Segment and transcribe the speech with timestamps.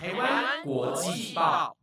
[0.00, 1.76] 台湾国际报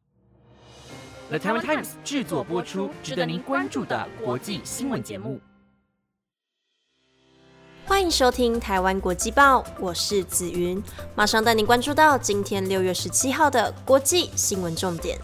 [1.27, 5.37] ，The Taiwan Times 制作播出，值得您关注的国际新闻节目。
[7.85, 10.81] 欢迎收听台湾国际报，我是紫云，
[11.13, 15.19] 马上带您关注到今天六月十七号的国际新闻重点。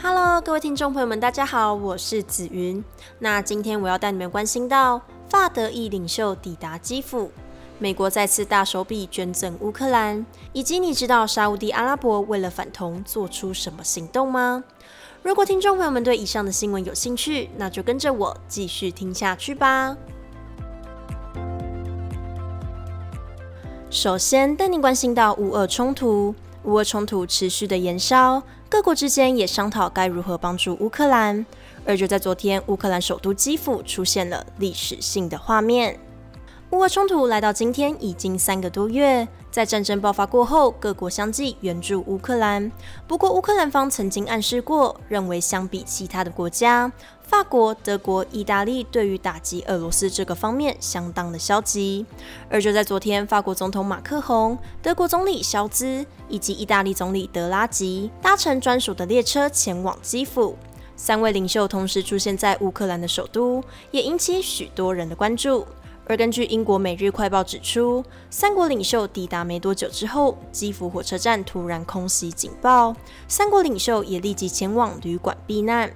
[0.00, 2.82] Hello，各位听众朋友们，大家好，我是紫云。
[3.18, 7.30] 那今天我要带你们关心到法德裔领袖抵达基辅，
[7.78, 14.62] 美国再次大手笔捐赠乌克兰，以及你知道沙地阿拉伯为了反同做出什么行动吗？
[15.22, 19.96] 如果听众朋友们对以上的新闻有兴趣，那就跟着我继续听下去吧。
[23.90, 28.42] 首先带您关心到乌俄冲突，乌俄冲突持续的延烧。
[28.68, 31.44] 各国之间也商讨该如何帮助乌克兰，
[31.84, 35.98] 而就在昨天，乌克兰首都基辅出现了历史性的画面。
[36.74, 42.68] 乌俄冲突来到今天已经三个多月，在战争爆发过后，各国相继援助乌克兰。
[43.06, 46.90] 不过，乌克兰方曾经暗示过，认为相比其他的国家，
[47.22, 52.04] 法国、德国、意大利对于打击俄罗斯这个方面相当的消极。
[52.50, 60.56] 而就在昨天，法国总统马克宏、德国总理肖兹以及意大利总理德拉吉搭乘专属的列车前往基辅，
[60.96, 65.64] 三位领袖同时出现在乌克兰的首都，也引起许多人的关注。
[66.06, 72.94] 而根据英国《每日快报》指出，三国领袖抵达没多久之后，基辅火车站突然空袭警报，
[73.26, 75.92] 三国领袖也立即前往旅馆避难。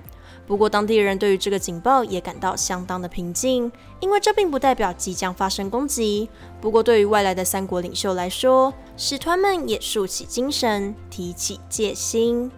[0.46, 3.70] 不过，当地人对于这个警报也感到相当的平静，
[4.00, 6.30] 因为这并不代表即将发生攻击。
[6.58, 12.50] 不过，对于外来的三国领袖来说，使团们也竖起精神，提起戒心。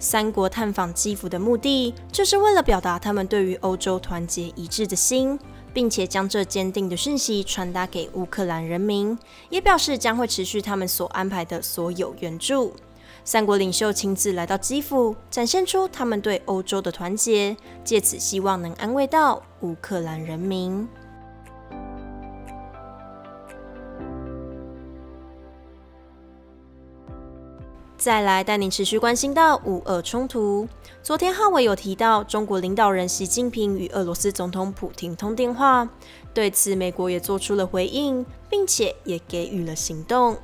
[0.00, 5.38] 三国探访基辅的目的，就是为了表达他们对于欧洲团结一致的心。
[5.72, 9.18] 并且将这坚定的讯息传达给乌克兰人民，
[9.48, 12.74] 也表示将会持续他们所安排的所有援助。
[13.24, 20.88] 三国领袖亲自来到基辅，展现出他们对欧洲的团结，借此希望能安慰到乌克兰人民。
[28.00, 30.66] 再来带您持续关心到乌俄冲突。
[31.02, 35.86] 昨天浩伟有提到，中国领导人习近平与俄罗斯总统普京通电话，
[36.32, 40.38] 对此美国也做出了回应，并且也给予了行动。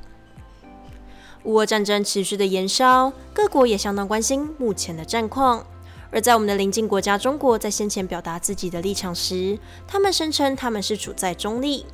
[1.44, 5.66] 乌俄战争持续的延烧，各国也相当关心目前的战况。
[6.10, 9.58] 而在我们的邻近国家中国，在先前表达自己的立场时，
[9.88, 11.86] 他们声称他们是处在中立。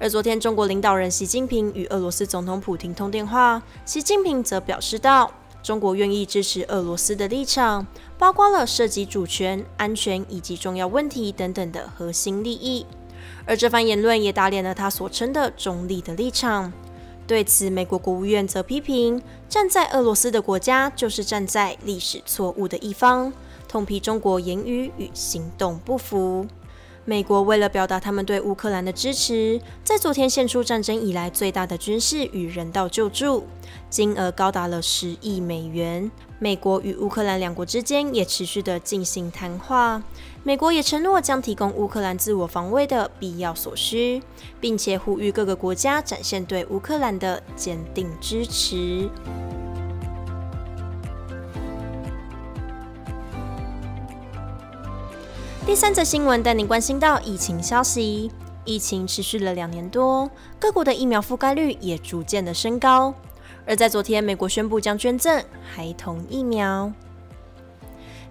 [0.00, 5.28] 而昨天，中国领导人习近平与俄罗斯总统普京通电话，习近平则表示道
[5.60, 7.84] ：“中国愿意支持俄罗斯的立场，
[8.16, 12.86] 包括了涉及主权、安全以及重要问题等等的核心利益。”
[13.44, 16.72] 而这番言论也打脸了他所称的中立的立场。
[17.26, 23.32] 对此，美国国务院则批评，站在俄罗斯的国家就是站在历史错误的一方，
[23.66, 26.46] 痛批中国言语与行动不符。
[27.08, 33.46] 美国为了表达他们对乌克兰的支持，在昨天献出战争以来最大的军事与人道救助，
[33.88, 36.10] 金额高达了十亿美元。
[36.38, 40.02] 美国与乌克兰两国之间也持续的进行谈话，
[40.44, 44.22] 美国也承诺将提供乌克兰自我防卫的必要所需，
[44.60, 49.08] 并且呼吁各个国家展现对乌克兰的坚定支持。
[55.68, 58.30] 第三则新闻带您关心到疫情消息。
[58.64, 63.12] 疫情持续了两年多，各国的疫苗覆盖率也逐渐的升高。
[63.66, 66.90] 而在昨天，美国宣布将捐赠孩童疫苗。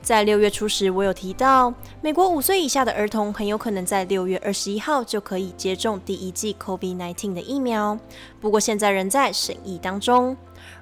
[0.01, 1.71] 在六月初时，我有提到，
[2.01, 7.99] 美国五岁以下的儿童很有可能在六月二十一号就可以接种第一剂 COVID-19 的疫苗，
[8.41, 10.35] 不过现在仍在审议当中。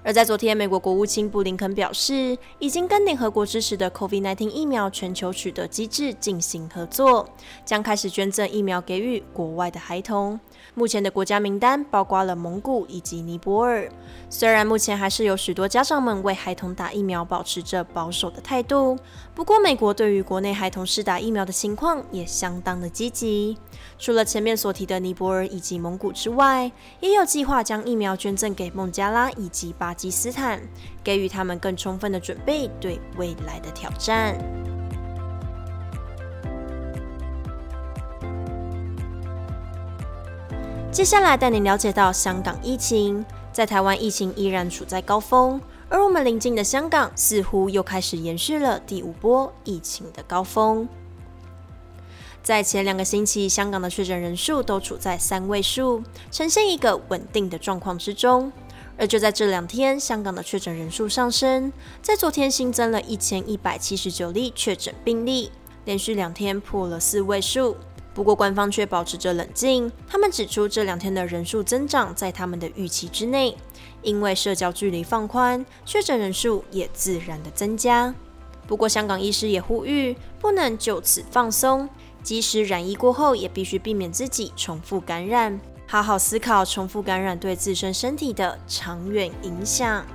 [0.04, 7.28] 而在昨天，美国国务卿布林肯表示，已经跟联合国支持的 COVID-19 疫苗全球取得机制进行合作，
[7.66, 10.40] 将开始捐赠疫苗给予国外的孩童。
[10.74, 13.90] 目前的国家名单包括了蒙古以及尼泊尔。
[14.30, 18.98] 虽然目前还是有许多家长们为孩童打疫苗保持着保守的态度，
[19.34, 23.58] 不过美国对于国内孩童施打疫苗的情况也相当的积极。
[23.98, 30.62] 除了前面所提的尼泊尔以及蒙古之外，也有计划将疫苗捐赠给孟加拉以及巴基斯坦，
[31.04, 34.38] 给予他们更充分的准备对未来的挑战。
[40.92, 45.60] 接下来带您了解到香港疫情，在台湾疫情依然处在高峰，
[45.90, 50.88] 而我们邻近的香港似乎又开始延续了第五波疫情的高峰。
[52.42, 56.02] 在前两个星期，香港的确诊人数都处在三位数，
[56.32, 58.52] 呈现一个稳定的状况之中。
[58.98, 61.72] 而就在这两天，香港的确诊人数上升，
[62.02, 65.52] 在昨天新增了一千一百七十九例确诊病例，
[65.84, 67.76] 连续两天破了四位数。
[68.14, 73.58] 不过官方却保持着冷静，他们指出这两天的人数增长在他们的预期之内，
[74.02, 78.16] 因为社交距离放宽，确诊人数也自然的增加。
[78.66, 81.90] 不过香港医师也呼吁，不能就此放松，
[82.24, 85.60] 即使染疫过后，也必须避免自己重复感染。
[85.96, 90.06] 好好思考重复感染对自身身体的长远影响。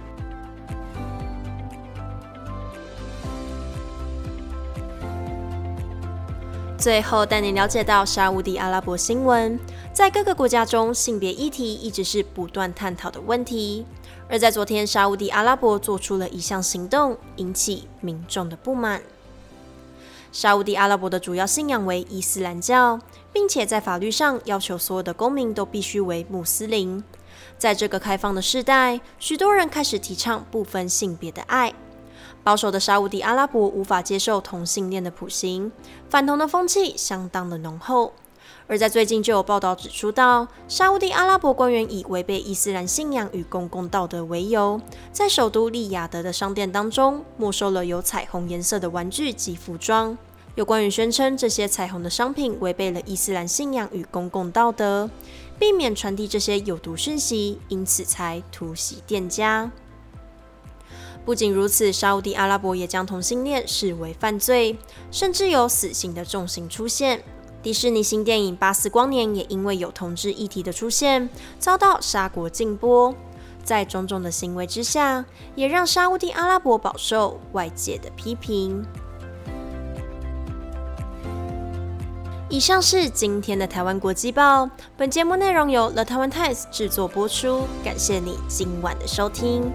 [6.76, 9.58] 最后带你了解到沙地阿拉伯新闻，
[9.90, 13.86] 在各个国家中，性别议题一直是不断探讨的问题。
[14.28, 19.00] 而在昨天，沙地阿拉伯做出了一项行动，引起民众的不满。
[20.32, 22.98] 沙地阿拉伯的主要信仰为伊斯兰教，
[23.32, 27.02] 并且在法律上要求所有的公民都必须为穆斯林。
[27.58, 31.74] 在这个开放的时代，许多人开始提倡不分性别的爱。
[32.42, 35.72] 保守的沙地阿拉伯无法接受同性恋的普行，
[36.08, 38.12] 反同的风气相当的浓厚。
[38.66, 44.80] 而在最近就有报道指出到，沙地阿拉伯官员以违背伊斯兰信仰与公共道德为由，
[45.12, 50.16] 在首都利雅得的商店当中没收了有彩虹颜色的玩具及服装。
[50.56, 55.08] 有官员宣称，这些彩虹的商品违背了伊斯兰信仰与公共道德，
[55.58, 59.70] 避免传递这些有毒讯息，因此才突袭店家。
[61.24, 64.76] 不仅如此，沙地阿拉伯也将同性恋视为犯罪，
[65.10, 67.22] 甚至有死刑的重刑出现。
[67.62, 71.28] 迪士尼新电影《巴斯光年》也因为有同志议题的出现，
[71.58, 73.14] 遭到沙国禁播。
[73.62, 75.24] 在种种的行为之下，
[75.54, 78.82] 也让沙地阿拉伯饱受外界的批评。
[82.48, 89.70] 以上是今天的台湾国际报，本节目内容由 The Taiwan Times 制作播出，感谢你今晚的收听。